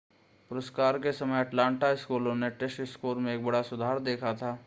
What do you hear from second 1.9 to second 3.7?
स्कूलों ने test score में एक बड़ा